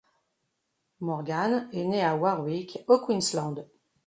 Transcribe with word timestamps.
Morgan 0.99 1.69
est 1.71 1.83
né 1.85 2.03
à 2.03 2.15
Warwick, 2.15 2.79
au 2.87 2.97
Queensland. 3.05 3.67